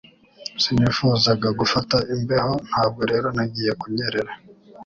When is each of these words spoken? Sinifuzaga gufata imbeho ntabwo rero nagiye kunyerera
Sinifuzaga 0.61 1.49
gufata 1.59 1.97
imbeho 2.13 2.53
ntabwo 2.67 3.01
rero 3.11 3.27
nagiye 3.35 3.71
kunyerera 3.81 4.31